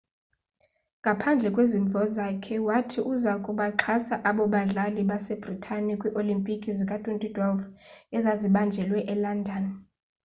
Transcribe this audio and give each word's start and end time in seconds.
ngaphandle 1.01 1.49
kwezimvo 1.55 1.99
zakhe 2.15 2.55
wathi 2.67 2.99
uza 3.13 3.33
kubaxhasa 3.45 4.15
abo 4.29 4.43
badlali 4.53 5.01
basebritane 5.09 5.93
kwii-olimpiki 5.99 6.69
zika-2012 6.77 7.43
ezazibanjelwe 8.17 8.99
elondon 9.13 9.65